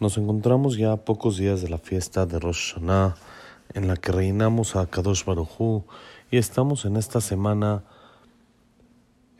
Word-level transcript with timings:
Nos 0.00 0.16
encontramos 0.16 0.76
ya 0.76 0.96
pocos 0.96 1.38
días 1.38 1.60
de 1.60 1.68
la 1.68 1.78
fiesta 1.78 2.24
de 2.24 2.38
Rosh 2.38 2.74
Hashanah, 2.74 3.16
en 3.74 3.88
la 3.88 3.96
que 3.96 4.12
reinamos 4.12 4.76
a 4.76 4.86
Kadosh 4.86 5.24
Baruj 5.24 5.82
y 6.30 6.36
estamos 6.36 6.84
en 6.84 6.96
esta 6.96 7.20
semana 7.20 7.82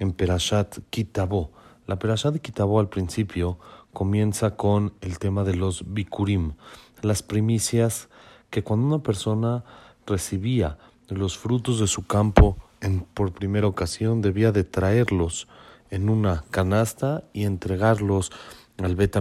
en 0.00 0.10
Perashat 0.10 0.80
Kitabo. 0.90 1.52
La 1.86 2.00
Perashat 2.00 2.32
de 2.32 2.40
Kitabo 2.40 2.80
al 2.80 2.88
principio 2.88 3.60
comienza 3.92 4.56
con 4.56 4.94
el 5.00 5.20
tema 5.20 5.44
de 5.44 5.54
los 5.54 5.94
bikurim, 5.94 6.54
las 7.02 7.22
primicias 7.22 8.08
que 8.50 8.64
cuando 8.64 8.88
una 8.88 9.02
persona 9.04 9.62
recibía 10.08 10.76
los 11.08 11.38
frutos 11.38 11.78
de 11.78 11.86
su 11.86 12.04
campo 12.08 12.56
en, 12.80 13.02
por 13.14 13.30
primera 13.30 13.68
ocasión 13.68 14.22
debía 14.22 14.50
de 14.50 14.64
traerlos 14.64 15.46
en 15.90 16.08
una 16.08 16.42
canasta 16.50 17.22
y 17.32 17.44
entregarlos 17.44 18.32
al 18.78 18.96
Bet 18.96 19.16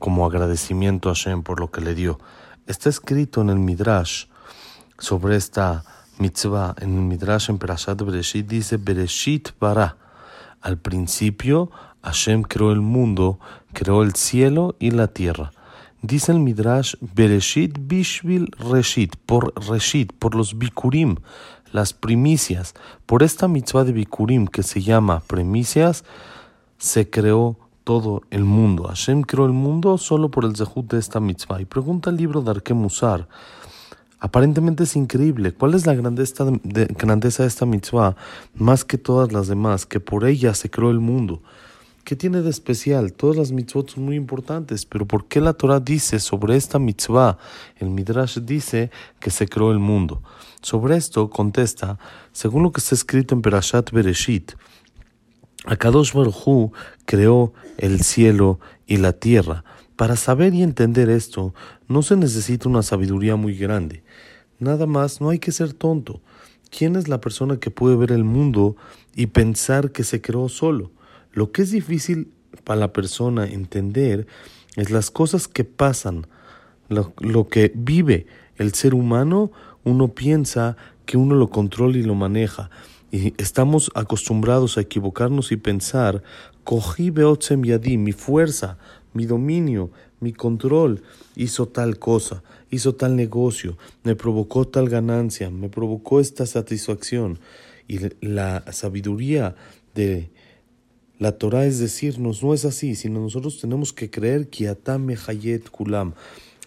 como 0.00 0.26
agradecimiento 0.26 1.08
a 1.08 1.14
Hashem 1.14 1.44
por 1.44 1.60
lo 1.60 1.70
que 1.70 1.80
le 1.80 1.94
dio. 1.94 2.18
Está 2.66 2.88
escrito 2.88 3.40
en 3.42 3.50
el 3.50 3.60
Midrash 3.60 4.24
sobre 4.98 5.36
esta 5.36 5.84
mitzvah, 6.18 6.74
en 6.80 6.96
el 6.96 7.02
Midrash 7.02 7.50
en 7.50 7.58
Perashat 7.58 8.02
Bereshit 8.02 8.48
dice 8.48 8.76
Bereshit 8.76 9.50
bara. 9.60 9.96
Al 10.60 10.78
principio 10.78 11.70
Hashem 12.02 12.42
creó 12.42 12.72
el 12.72 12.80
mundo, 12.80 13.38
creó 13.72 14.02
el 14.02 14.14
cielo 14.14 14.74
y 14.78 14.90
la 14.90 15.08
tierra. 15.08 15.52
Dice 16.02 16.32
el 16.32 16.40
Midrash 16.40 16.94
Bereshit 17.00 17.78
Bishvil 17.80 18.48
Reshit, 18.58 19.16
por 19.26 19.52
Reshit, 19.68 20.12
por 20.12 20.34
los 20.34 20.58
Bikurim, 20.58 21.16
las 21.72 21.92
primicias. 21.92 22.74
Por 23.06 23.22
esta 23.22 23.48
mitzvah 23.48 23.84
de 23.84 23.92
Bikurim 23.92 24.46
que 24.46 24.62
se 24.62 24.80
llama 24.80 25.20
primicias, 25.20 26.04
se 26.78 27.10
creó 27.10 27.58
todo 27.84 28.22
el 28.30 28.44
mundo. 28.44 28.84
Hashem 28.84 29.22
creó 29.22 29.46
el 29.46 29.52
mundo 29.52 29.98
solo 29.98 30.30
por 30.30 30.44
el 30.44 30.56
zehut 30.56 30.90
de 30.90 30.98
esta 30.98 31.20
mitzvah. 31.20 31.60
Y 31.60 31.64
pregunta 31.64 32.10
el 32.10 32.16
libro 32.16 32.42
de 32.42 32.50
Arke 32.50 32.74
Musar. 32.74 33.28
Aparentemente 34.18 34.84
es 34.84 34.96
increíble. 34.96 35.52
¿Cuál 35.52 35.74
es 35.74 35.86
la 35.86 35.94
grandeza 35.94 36.44
de, 36.44 36.86
grandeza 36.86 37.42
de 37.42 37.48
esta 37.48 37.64
mitzvah 37.64 38.16
más 38.54 38.84
que 38.84 38.98
todas 38.98 39.32
las 39.32 39.48
demás? 39.48 39.86
Que 39.86 39.98
por 39.98 40.26
ella 40.26 40.54
se 40.54 40.70
creó 40.70 40.90
el 40.90 41.00
mundo. 41.00 41.42
¿Qué 42.04 42.16
tiene 42.16 42.42
de 42.42 42.50
especial? 42.50 43.12
Todas 43.12 43.36
las 43.36 43.52
mitzvot 43.52 43.90
son 43.90 44.04
muy 44.04 44.16
importantes, 44.16 44.84
pero 44.84 45.06
¿por 45.06 45.26
qué 45.26 45.40
la 45.40 45.52
Torah 45.52 45.80
dice 45.80 46.18
sobre 46.18 46.56
esta 46.56 46.78
mitzvah? 46.78 47.38
El 47.76 47.90
Midrash 47.90 48.38
dice 48.40 48.90
que 49.20 49.30
se 49.30 49.46
creó 49.48 49.70
el 49.70 49.78
mundo. 49.78 50.22
Sobre 50.60 50.96
esto 50.96 51.30
contesta, 51.30 51.98
según 52.32 52.62
lo 52.62 52.72
que 52.72 52.80
está 52.80 52.94
escrito 52.94 53.34
en 53.34 53.42
Perashat 53.42 53.90
Bereshit, 53.90 54.52
Akadosh 55.66 56.12
Baruj 56.12 56.72
creó 57.04 57.52
el 57.76 58.00
cielo 58.02 58.60
y 58.86 58.96
la 58.96 59.12
tierra. 59.12 59.64
Para 59.96 60.16
saber 60.16 60.54
y 60.54 60.62
entender 60.62 61.10
esto, 61.10 61.54
no 61.88 62.02
se 62.02 62.16
necesita 62.16 62.68
una 62.68 62.82
sabiduría 62.82 63.36
muy 63.36 63.56
grande. 63.56 64.02
Nada 64.58 64.86
más, 64.86 65.20
no 65.20 65.28
hay 65.30 65.38
que 65.38 65.52
ser 65.52 65.74
tonto. 65.74 66.20
¿Quién 66.70 66.96
es 66.96 67.08
la 67.08 67.20
persona 67.20 67.58
que 67.58 67.70
puede 67.70 67.96
ver 67.96 68.12
el 68.12 68.24
mundo 68.24 68.76
y 69.14 69.26
pensar 69.26 69.90
que 69.92 70.04
se 70.04 70.20
creó 70.20 70.48
solo? 70.48 70.90
Lo 71.32 71.52
que 71.52 71.62
es 71.62 71.70
difícil 71.70 72.32
para 72.64 72.80
la 72.80 72.92
persona 72.92 73.46
entender 73.46 74.26
es 74.76 74.90
las 74.90 75.10
cosas 75.10 75.48
que 75.48 75.64
pasan, 75.64 76.26
lo 76.88 77.48
que 77.48 77.72
vive 77.74 78.26
el 78.56 78.74
ser 78.74 78.94
humano, 78.94 79.50
uno 79.84 80.08
piensa 80.08 80.76
que 81.06 81.16
uno 81.16 81.34
lo 81.34 81.48
controla 81.48 81.96
y 81.96 82.02
lo 82.02 82.14
maneja. 82.14 82.70
Y 83.10 83.34
estamos 83.38 83.90
acostumbrados 83.94 84.78
a 84.78 84.82
equivocarnos 84.82 85.50
y 85.52 85.56
pensar, 85.56 86.22
cogí 86.64 87.10
Beotzem 87.10 87.64
Yadi, 87.64 87.98
mi 87.98 88.12
fuerza, 88.12 88.78
mi 89.12 89.26
dominio, 89.26 89.90
mi 90.20 90.32
control, 90.32 91.02
hizo 91.34 91.66
tal 91.66 91.98
cosa, 91.98 92.42
hizo 92.70 92.94
tal 92.94 93.16
negocio, 93.16 93.76
me 94.04 94.14
provocó 94.14 94.66
tal 94.66 94.88
ganancia, 94.88 95.50
me 95.50 95.68
provocó 95.68 96.20
esta 96.20 96.46
satisfacción. 96.46 97.38
Y 97.88 97.98
la 98.20 98.64
sabiduría 98.70 99.56
de 99.94 100.30
la 101.18 101.32
Torah 101.32 101.66
es 101.66 101.80
decirnos, 101.80 102.42
no 102.42 102.54
es 102.54 102.64
así, 102.64 102.94
sino 102.94 103.20
nosotros 103.20 103.60
tenemos 103.60 103.92
que 103.92 104.10
creer 104.10 104.48
que 104.48 104.68
Atame 104.68 105.16
Hayet 105.26 105.68
Kulam. 105.70 106.14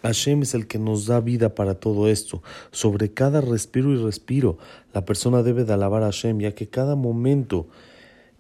Hashem 0.04 0.44
es 0.44 0.54
el 0.54 0.68
que 0.68 0.78
nos 0.78 1.06
da 1.06 1.20
vida 1.22 1.56
para 1.56 1.76
todo 1.76 2.08
esto. 2.10 2.44
Sobre 2.72 3.14
cada 3.14 3.42
respiro 3.42 3.92
y 3.94 3.98
respiro, 3.98 4.58
la 4.94 5.06
persona 5.06 5.42
debe 5.44 5.64
de 5.64 5.74
alabar 5.74 6.04
a 6.04 6.08
Hashem, 6.08 6.40
ya 6.40 6.54
que 6.54 6.68
cada 6.68 6.96
momento 6.96 7.68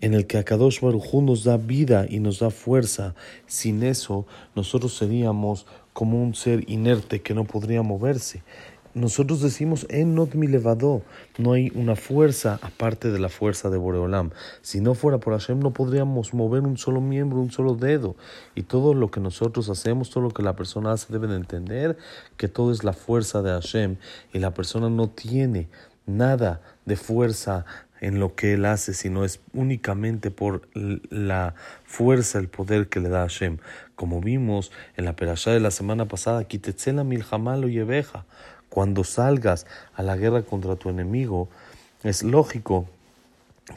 en 0.01 0.13
el 0.13 0.27
que 0.27 0.37
Akadosh 0.37 0.81
Baruj 0.81 1.13
nos 1.23 1.45
da 1.45 1.55
vida 1.55 2.05
y 2.09 2.19
nos 2.19 2.39
da 2.39 2.49
fuerza, 2.49 3.15
sin 3.47 3.83
eso 3.83 4.27
nosotros 4.53 4.97
seríamos 4.97 5.65
como 5.93 6.21
un 6.21 6.35
ser 6.35 6.69
inerte 6.69 7.21
que 7.21 7.33
no 7.33 7.45
podría 7.45 7.81
moverse. 7.83 8.43
Nosotros 8.95 9.41
decimos 9.41 9.87
en 9.89 10.13
not 10.13 10.35
mi 10.35 10.45
levado, 10.45 11.01
no 11.39 11.53
hay 11.53 11.71
una 11.73 11.95
fuerza 11.95 12.59
aparte 12.61 13.09
de 13.09 13.17
la 13.17 13.27
fuerza 13.27 13.71
de 13.71 13.77
Boreolam. 13.77 14.29
Si 14.61 14.81
no 14.81 14.93
fuera 14.93 15.17
por 15.17 15.33
Hashem 15.33 15.59
no 15.59 15.73
podríamos 15.73 16.35
mover 16.35 16.61
un 16.61 16.77
solo 16.77 17.01
miembro, 17.01 17.39
un 17.39 17.51
solo 17.51 17.73
dedo. 17.73 18.15
Y 18.53 18.63
todo 18.63 18.93
lo 18.93 19.09
que 19.09 19.19
nosotros 19.19 19.69
hacemos, 19.69 20.11
todo 20.11 20.23
lo 20.23 20.29
que 20.29 20.43
la 20.43 20.55
persona 20.55 20.91
hace, 20.91 21.11
debe 21.11 21.25
de 21.25 21.37
entender 21.37 21.97
que 22.37 22.47
todo 22.47 22.71
es 22.71 22.83
la 22.83 22.93
fuerza 22.93 23.41
de 23.41 23.49
Hashem 23.49 23.95
y 24.31 24.37
la 24.37 24.53
persona 24.53 24.91
no 24.91 25.09
tiene 25.09 25.69
nada 26.05 26.61
de 26.85 26.95
fuerza 26.95 27.65
en 27.99 28.19
lo 28.19 28.35
que 28.35 28.53
él 28.53 28.65
hace, 28.65 28.93
sino 28.93 29.23
es 29.23 29.39
únicamente 29.53 30.29
por 30.29 30.67
la 30.75 31.55
fuerza, 31.83 32.37
el 32.37 32.49
poder 32.49 32.89
que 32.89 32.99
le 32.99 33.09
da 33.09 33.21
Hashem. 33.21 33.57
Como 33.95 34.21
vimos 34.21 34.71
en 34.97 35.05
la 35.05 35.15
perashá 35.15 35.51
de 35.51 35.61
la 35.61 35.71
semana 35.71 36.07
pasada, 36.07 36.43
Kitetzela 36.43 37.03
milhamalo 37.03 37.69
yeveja 37.69 38.25
cuando 38.73 39.03
salgas 39.03 39.67
a 39.93 40.01
la 40.01 40.17
guerra 40.17 40.41
contra 40.41 40.75
tu 40.75 40.89
enemigo, 40.89 41.47
es 42.03 42.23
lógico 42.23 42.87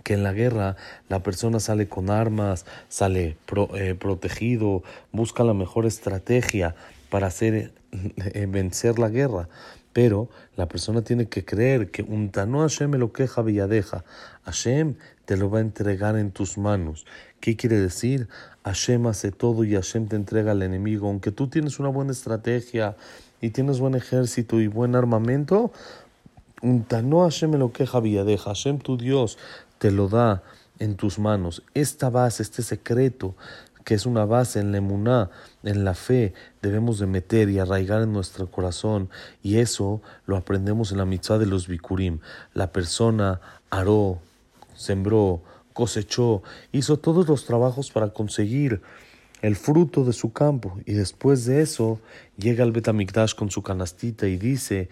que 0.04 0.14
en 0.14 0.22
la 0.22 0.32
guerra 0.32 0.76
la 1.10 1.22
persona 1.22 1.60
sale 1.60 1.86
con 1.86 2.08
armas, 2.08 2.64
sale 2.88 3.36
eh, 3.74 3.94
protegido, 3.94 4.82
busca 5.12 5.44
la 5.44 5.52
mejor 5.52 5.84
estrategia 5.84 6.76
para 7.10 7.26
hacer 7.26 7.72
eh, 7.92 8.46
vencer 8.48 8.98
la 8.98 9.10
guerra. 9.10 9.50
Pero 9.92 10.30
la 10.56 10.66
persona 10.66 11.02
tiene 11.02 11.26
que 11.26 11.44
creer 11.44 11.90
que 11.90 12.02
un 12.02 12.30
tano 12.30 12.60
Hashem 12.60 12.90
me 12.90 12.98
lo 12.98 13.12
queja 13.12 13.42
villadeja. 13.42 14.02
Hashem 14.44 14.94
te 15.26 15.36
lo 15.36 15.50
va 15.50 15.58
a 15.58 15.62
entregar 15.62 16.16
en 16.16 16.30
tus 16.30 16.56
manos. 16.56 17.04
¿Qué 17.40 17.54
quiere 17.54 17.78
decir? 17.78 18.28
Hashem 18.64 19.06
hace 19.06 19.30
todo 19.30 19.62
y 19.64 19.74
Hashem 19.74 20.08
te 20.08 20.16
entrega 20.16 20.52
al 20.52 20.62
enemigo. 20.62 21.06
Aunque 21.06 21.32
tú 21.32 21.48
tienes 21.48 21.78
una 21.78 21.90
buena 21.90 22.12
estrategia, 22.12 22.96
y 23.46 23.50
tienes 23.50 23.78
buen 23.78 23.94
ejército 23.94 24.60
y 24.60 24.66
buen 24.66 24.96
armamento, 24.96 25.70
no 26.62 27.22
Hashem 27.22 27.54
lo 27.54 27.70
queja 27.72 28.00
de 28.00 28.36
Hashem 28.36 28.78
tu 28.80 28.96
Dios 28.96 29.38
te 29.78 29.92
lo 29.92 30.08
da 30.08 30.42
en 30.80 30.96
tus 30.96 31.20
manos. 31.20 31.62
Esta 31.72 32.10
base, 32.10 32.42
este 32.42 32.64
secreto, 32.64 33.36
que 33.84 33.94
es 33.94 34.04
una 34.04 34.24
base 34.24 34.58
en 34.58 34.72
la 34.72 35.30
en 35.62 35.84
la 35.84 35.94
fe, 35.94 36.34
debemos 36.60 36.98
de 36.98 37.06
meter 37.06 37.48
y 37.48 37.60
arraigar 37.60 38.02
en 38.02 38.12
nuestro 38.12 38.50
corazón. 38.50 39.10
Y 39.44 39.58
eso 39.58 40.02
lo 40.26 40.36
aprendemos 40.36 40.90
en 40.90 40.98
la 40.98 41.04
mitzvah 41.04 41.38
de 41.38 41.46
los 41.46 41.68
bikurim. 41.68 42.18
La 42.52 42.72
persona 42.72 43.40
aró, 43.70 44.18
sembró, 44.74 45.40
cosechó, 45.72 46.42
hizo 46.72 46.96
todos 46.96 47.28
los 47.28 47.44
trabajos 47.44 47.92
para 47.92 48.08
conseguir 48.08 48.82
el 49.42 49.56
fruto 49.56 50.04
de 50.04 50.12
su 50.12 50.32
campo. 50.32 50.78
Y 50.86 50.92
después 50.92 51.44
de 51.44 51.62
eso 51.62 52.00
llega 52.36 52.64
el 52.64 52.72
Betamikdash 52.72 53.34
con 53.34 53.50
su 53.50 53.62
canastita 53.62 54.26
y 54.28 54.36
dice, 54.36 54.88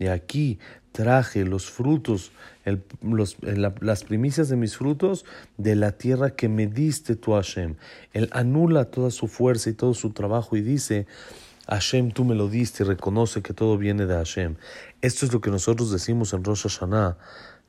y 0.00 0.06
aquí 0.06 0.58
traje 0.92 1.44
los 1.44 1.70
frutos, 1.70 2.32
los, 3.02 3.36
las 3.80 4.04
primicias 4.04 4.48
de 4.48 4.56
mis 4.56 4.76
frutos 4.76 5.24
de 5.56 5.76
la 5.76 5.92
tierra 5.92 6.30
que 6.30 6.48
me 6.48 6.66
diste 6.66 7.16
tú, 7.16 7.32
Hashem. 7.32 7.76
Él 8.12 8.28
anula 8.32 8.86
toda 8.86 9.10
su 9.10 9.28
fuerza 9.28 9.70
y 9.70 9.74
todo 9.74 9.94
su 9.94 10.10
trabajo 10.10 10.56
y 10.56 10.60
dice, 10.60 11.06
Hashem, 11.68 12.12
tú 12.12 12.24
me 12.24 12.34
lo 12.34 12.48
diste 12.48 12.82
y 12.82 12.86
reconoce 12.86 13.42
que 13.42 13.52
todo 13.52 13.76
viene 13.78 14.06
de 14.06 14.14
Hashem. 14.14 14.56
Esto 15.02 15.26
es 15.26 15.32
lo 15.32 15.40
que 15.40 15.50
nosotros 15.50 15.92
decimos 15.92 16.32
en 16.32 16.44
Rosh 16.44 16.62
Hashanah 16.62 17.18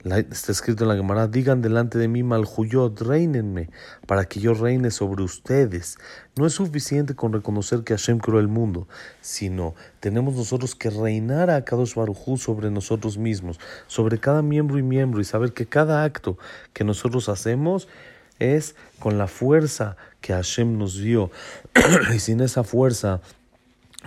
está 0.04 0.52
escrito 0.52 0.86
en 0.86 0.90
la 0.90 0.96
Gemara, 0.96 1.28
digan 1.28 1.62
delante 1.62 1.98
de 1.98 2.08
mí 2.08 2.24
Maljuyot, 2.24 3.02
reinenme, 3.02 3.70
para 4.08 4.26
que 4.26 4.40
yo 4.40 4.54
reine 4.54 4.92
sobre 4.92 5.24
ustedes. 5.24 5.98
No 6.38 6.46
es 6.46 6.54
suficiente 6.54 7.16
con 7.16 7.34
reconocer 7.34 7.84
que 7.84 7.94
Hashem 7.94 8.20
creó 8.20 8.40
el 8.40 8.48
mundo, 8.48 8.88
sino 9.20 9.76
tenemos 10.00 10.36
nosotros 10.36 10.76
que 10.76 10.90
reinar 10.90 11.50
a 11.50 11.66
Kadosh 11.66 11.96
Barujú 11.96 12.38
sobre 12.38 12.72
nosotros 12.72 13.18
mismos, 13.18 13.60
sobre 13.88 14.20
cada 14.20 14.42
miembro 14.42 14.78
y 14.78 14.84
miembro, 14.84 15.20
y 15.20 15.26
saber 15.26 15.54
que 15.54 15.66
cada 15.66 16.04
acto 16.04 16.38
que 16.72 16.86
nosotros 16.86 17.28
hacemos 17.28 17.90
es 18.40 18.76
con 19.00 19.18
la 19.18 19.28
fuerza 19.28 19.98
que 20.22 20.32
Hashem 20.32 20.78
nos 20.78 20.98
dio. 20.98 21.30
y 22.16 22.20
sin 22.20 22.40
esa 22.40 22.64
fuerza 22.64 23.20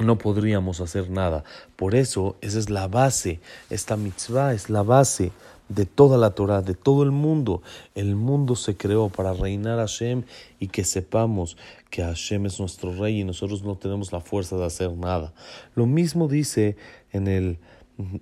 no 0.02 0.18
podríamos 0.18 0.80
hacer 0.80 1.10
nada. 1.10 1.44
Por 1.76 1.94
eso, 1.94 2.36
esa 2.40 2.58
es 2.58 2.70
la 2.70 2.88
base, 2.88 3.40
esta 3.70 3.96
mitzvah 3.96 4.54
es 4.54 4.70
la 4.70 4.82
base 4.82 5.32
de 5.68 5.86
toda 5.86 6.18
la 6.18 6.30
Torah, 6.30 6.62
de 6.62 6.74
todo 6.74 7.02
el 7.02 7.10
mundo. 7.10 7.62
El 7.94 8.14
mundo 8.16 8.56
se 8.56 8.76
creó 8.76 9.08
para 9.08 9.32
reinar 9.32 9.78
a 9.78 9.82
Hashem 9.82 10.24
y 10.58 10.68
que 10.68 10.84
sepamos 10.84 11.56
que 11.90 12.02
Hashem 12.02 12.46
es 12.46 12.60
nuestro 12.60 12.94
rey 12.94 13.20
y 13.20 13.24
nosotros 13.24 13.62
no 13.62 13.76
tenemos 13.76 14.12
la 14.12 14.20
fuerza 14.20 14.56
de 14.56 14.66
hacer 14.66 14.92
nada. 14.92 15.32
Lo 15.74 15.86
mismo 15.86 16.28
dice 16.28 16.76
en 17.12 17.28
el 17.28 17.58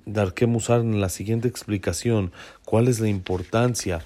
Darke 0.06 0.46
Musar 0.46 0.80
en 0.80 1.00
la 1.00 1.08
siguiente 1.08 1.48
explicación 1.48 2.32
cuál 2.64 2.88
es 2.88 3.00
la 3.00 3.08
importancia 3.08 4.00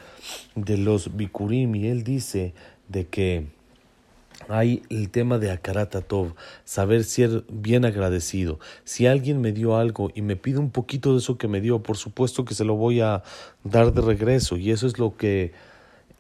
de 0.55 0.77
los 0.77 1.17
bikurim 1.17 1.75
y 1.75 1.89
él 1.89 2.05
dice 2.05 2.55
de 2.89 3.07
que 3.07 3.47
hay 4.49 4.83
el 4.91 5.11
tema 5.11 5.39
de 5.39 5.51
Akaratatov, 5.51 6.35
saber 6.65 7.05
ser 7.05 7.45
bien 7.49 7.85
agradecido. 7.85 8.59
Si 8.85 9.07
alguien 9.07 9.41
me 9.41 9.53
dio 9.53 9.77
algo 9.77 10.11
y 10.15 10.23
me 10.23 10.37
pide 10.37 10.59
un 10.59 10.71
poquito 10.71 11.13
de 11.13 11.19
eso 11.19 11.39
que 11.39 11.49
me 11.49 11.61
dio, 11.61 11.83
por 11.83 11.97
supuesto 11.97 12.45
que 12.45 12.55
se 12.55 12.65
lo 12.65 12.75
voy 12.75 13.01
a 13.01 13.23
dar 13.63 13.93
de 13.93 14.03
regreso. 14.03 14.57
Y 14.57 14.71
eso 14.71 14.87
es 14.87 14.99
lo 14.99 15.17
que 15.17 15.53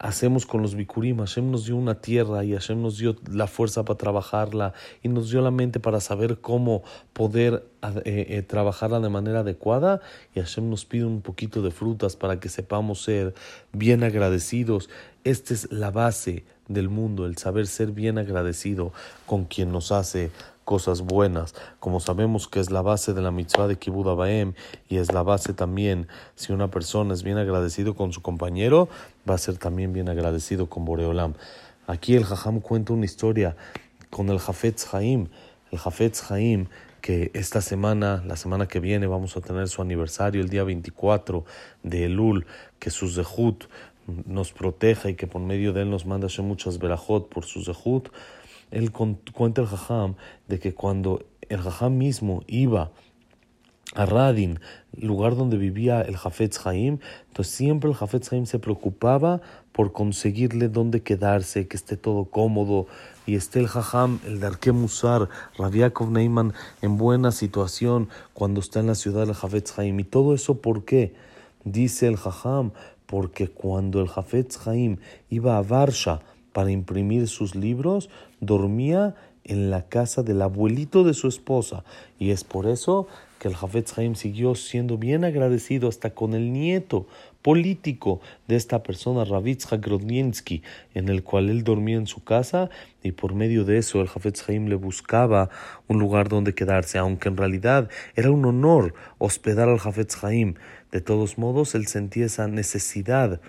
hacemos 0.04 0.44
con 0.44 0.60
los 0.60 0.74
bikurim. 0.74 1.18
Hashem 1.18 1.50
nos 1.50 1.64
dio 1.64 1.76
una 1.76 1.94
tierra 1.94 2.44
y 2.44 2.52
Hashem 2.52 2.80
nos 2.82 2.98
dio 2.98 3.16
la 3.32 3.46
fuerza 3.46 3.86
para 3.86 3.96
trabajarla 3.96 4.74
y 5.02 5.08
nos 5.08 5.30
dio 5.30 5.40
la 5.40 5.50
mente 5.50 5.80
para 5.80 5.98
saber 6.00 6.40
cómo 6.40 6.82
poder 7.14 7.66
eh, 8.04 8.26
eh, 8.28 8.42
trabajarla 8.42 9.00
de 9.00 9.08
manera 9.08 9.40
adecuada. 9.40 10.02
Y 10.34 10.40
Hashem 10.40 10.68
nos 10.68 10.84
pide 10.84 11.06
un 11.06 11.22
poquito 11.22 11.62
de 11.62 11.70
frutas 11.70 12.16
para 12.16 12.38
que 12.38 12.50
sepamos 12.50 13.02
ser 13.02 13.34
bien 13.72 14.04
agradecidos. 14.04 14.90
Esta 15.24 15.54
es 15.54 15.72
la 15.72 15.90
base 15.90 16.44
del 16.68 16.90
mundo, 16.90 17.24
el 17.24 17.38
saber 17.38 17.66
ser 17.66 17.92
bien 17.92 18.18
agradecido 18.18 18.92
con 19.24 19.44
quien 19.44 19.72
nos 19.72 19.90
hace 19.90 20.30
cosas 20.64 21.02
buenas, 21.02 21.54
como 21.80 22.00
sabemos 22.00 22.48
que 22.48 22.60
es 22.60 22.70
la 22.70 22.82
base 22.82 23.12
de 23.12 23.22
la 23.22 23.30
mitzvah 23.30 23.68
de 23.68 23.76
Kibbutz 23.76 24.08
Abaem 24.08 24.54
y 24.88 24.96
es 24.96 25.12
la 25.12 25.22
base 25.22 25.52
también, 25.52 26.08
si 26.34 26.52
una 26.52 26.70
persona 26.70 27.14
es 27.14 27.22
bien 27.22 27.38
agradecido 27.38 27.94
con 27.94 28.12
su 28.12 28.22
compañero, 28.22 28.88
va 29.28 29.34
a 29.34 29.38
ser 29.38 29.58
también 29.58 29.92
bien 29.92 30.08
agradecido 30.08 30.68
con 30.68 30.84
Boreolam. 30.84 31.34
Aquí 31.86 32.14
el 32.16 32.24
Jajam 32.24 32.60
cuenta 32.60 32.92
una 32.92 33.04
historia 33.04 33.56
con 34.10 34.28
el 34.30 34.38
Jafetz 34.38 34.92
Haim, 34.94 35.28
el 35.70 35.78
Jafetz 35.78 36.30
Haim 36.30 36.68
que 37.04 37.30
esta 37.34 37.60
semana, 37.60 38.24
la 38.26 38.34
semana 38.34 38.66
que 38.66 38.80
viene, 38.80 39.06
vamos 39.06 39.36
a 39.36 39.42
tener 39.42 39.68
su 39.68 39.82
aniversario, 39.82 40.40
el 40.40 40.48
día 40.48 40.64
24 40.64 41.44
de 41.82 42.06
Elul, 42.06 42.46
que 42.78 42.88
su 42.88 43.10
Zehut 43.10 43.64
nos 44.06 44.52
proteja 44.52 45.10
y 45.10 45.14
que 45.14 45.26
por 45.26 45.42
medio 45.42 45.74
de 45.74 45.82
él 45.82 45.90
nos 45.90 46.06
manda 46.06 46.28
muchas 46.38 46.78
verajot 46.78 47.28
por 47.28 47.44
su 47.44 47.62
Zehut 47.62 48.08
él 48.74 48.92
cuenta 48.92 49.62
el 49.62 49.66
Jajam 49.66 50.14
de 50.48 50.58
que 50.58 50.74
cuando 50.74 51.24
el 51.48 51.60
Jajam 51.60 51.96
mismo 51.96 52.42
iba 52.46 52.90
a 53.94 54.06
Radin, 54.06 54.58
lugar 54.96 55.36
donde 55.36 55.56
vivía 55.56 56.00
el 56.02 56.16
Jafetz 56.16 56.66
Haim, 56.66 56.98
entonces 57.28 57.54
siempre 57.54 57.90
el 57.90 57.96
Jafetz 57.96 58.32
Haim 58.32 58.46
se 58.46 58.58
preocupaba 58.58 59.40
por 59.72 59.92
conseguirle 59.92 60.68
dónde 60.68 61.02
quedarse, 61.02 61.68
que 61.68 61.76
esté 61.76 61.96
todo 61.96 62.24
cómodo, 62.24 62.86
y 63.26 63.36
esté 63.36 63.60
el 63.60 63.68
Jajam, 63.68 64.20
el 64.26 64.40
Darke 64.40 64.72
Musar, 64.72 65.28
Rabiakov 65.56 66.10
Neyman 66.10 66.52
en 66.82 66.96
buena 66.96 67.32
situación 67.32 68.08
cuando 68.32 68.60
está 68.60 68.80
en 68.80 68.88
la 68.88 68.94
ciudad 68.94 69.26
del 69.26 69.34
Jafetz 69.34 69.78
Haim. 69.78 69.98
¿Y 70.00 70.04
todo 70.04 70.34
eso 70.34 70.60
por 70.60 70.84
qué? 70.84 71.14
Dice 71.64 72.06
el 72.06 72.16
Jajam, 72.16 72.72
porque 73.06 73.48
cuando 73.48 74.00
el 74.00 74.08
Jafetz 74.08 74.66
Haim 74.66 74.98
iba 75.30 75.56
a 75.56 75.62
Varsha, 75.62 76.20
para 76.54 76.70
imprimir 76.70 77.26
sus 77.26 77.56
libros, 77.56 78.08
dormía 78.40 79.16
en 79.42 79.70
la 79.70 79.88
casa 79.88 80.22
del 80.22 80.40
abuelito 80.40 81.02
de 81.02 81.12
su 81.12 81.26
esposa. 81.26 81.84
Y 82.18 82.30
es 82.30 82.44
por 82.44 82.66
eso 82.66 83.08
que 83.40 83.48
el 83.48 83.56
Jafetz 83.56 83.98
Haim 83.98 84.14
siguió 84.14 84.54
siendo 84.54 84.96
bien 84.96 85.24
agradecido 85.24 85.88
hasta 85.88 86.14
con 86.14 86.32
el 86.32 86.52
nieto 86.52 87.08
político 87.42 88.20
de 88.46 88.54
esta 88.54 88.84
persona, 88.84 89.24
Ravitz 89.24 89.68
Grodniensky, 89.68 90.62
en 90.94 91.08
el 91.08 91.24
cual 91.24 91.50
él 91.50 91.64
dormía 91.64 91.96
en 91.96 92.06
su 92.06 92.22
casa 92.22 92.70
y 93.02 93.12
por 93.12 93.34
medio 93.34 93.64
de 93.64 93.78
eso 93.78 94.00
el 94.00 94.08
Jafetz 94.08 94.48
Haim 94.48 94.68
le 94.68 94.76
buscaba 94.76 95.50
un 95.88 95.98
lugar 95.98 96.28
donde 96.28 96.54
quedarse, 96.54 96.98
aunque 96.98 97.28
en 97.28 97.36
realidad 97.36 97.90
era 98.14 98.30
un 98.30 98.46
honor 98.46 98.94
hospedar 99.18 99.68
al 99.68 99.80
Jafetz 99.80 100.22
Haim. 100.22 100.54
De 100.92 101.00
todos 101.00 101.36
modos, 101.36 101.74
él 101.74 101.88
sentía 101.88 102.26
esa 102.26 102.46
necesidad 102.46 103.40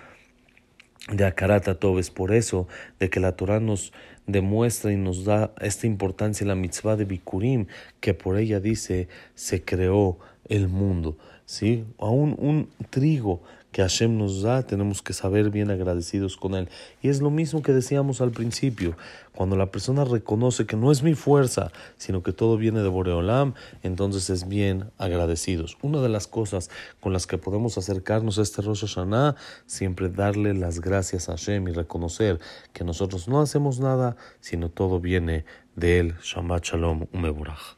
de 1.10 1.24
Akarata 1.24 1.78
Es 1.98 2.10
por 2.10 2.32
eso 2.32 2.66
de 2.98 3.10
que 3.10 3.20
la 3.20 3.36
Torah 3.36 3.60
nos 3.60 3.92
demuestra 4.26 4.92
y 4.92 4.96
nos 4.96 5.24
da 5.24 5.52
esta 5.60 5.86
importancia 5.86 6.46
la 6.46 6.56
mitzvah 6.56 6.96
de 6.96 7.04
Bikurim, 7.04 7.66
que 8.00 8.12
por 8.14 8.38
ella 8.38 8.60
dice 8.60 9.08
se 9.34 9.62
creó 9.62 10.18
el 10.48 10.68
mundo. 10.68 11.16
¿sí? 11.44 11.84
Aún 11.98 12.34
un 12.38 12.68
trigo 12.90 13.42
que 13.76 13.82
Hashem 13.82 14.16
nos 14.16 14.40
da, 14.40 14.62
tenemos 14.62 15.02
que 15.02 15.12
saber 15.12 15.50
bien 15.50 15.70
agradecidos 15.70 16.38
con 16.38 16.54
Él. 16.54 16.70
Y 17.02 17.10
es 17.10 17.20
lo 17.20 17.28
mismo 17.28 17.60
que 17.60 17.74
decíamos 17.74 18.22
al 18.22 18.30
principio, 18.30 18.96
cuando 19.34 19.54
la 19.54 19.70
persona 19.70 20.06
reconoce 20.06 20.64
que 20.64 20.78
no 20.78 20.90
es 20.90 21.02
mi 21.02 21.12
fuerza, 21.12 21.70
sino 21.98 22.22
que 22.22 22.32
todo 22.32 22.56
viene 22.56 22.80
de 22.80 22.88
Boreolam, 22.88 23.52
entonces 23.82 24.30
es 24.30 24.48
bien 24.48 24.92
agradecidos. 24.96 25.76
Una 25.82 26.00
de 26.00 26.08
las 26.08 26.26
cosas 26.26 26.70
con 27.00 27.12
las 27.12 27.26
que 27.26 27.36
podemos 27.36 27.76
acercarnos 27.76 28.38
a 28.38 28.42
este 28.42 28.62
Rosh 28.62 28.86
Hashanah, 28.86 29.36
siempre 29.66 30.08
darle 30.08 30.54
las 30.54 30.80
gracias 30.80 31.28
a 31.28 31.32
Hashem 31.32 31.68
y 31.68 31.72
reconocer 31.72 32.40
que 32.72 32.82
nosotros 32.82 33.28
no 33.28 33.42
hacemos 33.42 33.78
nada, 33.78 34.16
sino 34.40 34.70
todo 34.70 35.00
viene 35.00 35.44
de 35.74 35.98
Él. 35.98 36.14
Shabbat 36.22 36.64
Shalom, 36.64 37.08
Umeburach. 37.12 37.76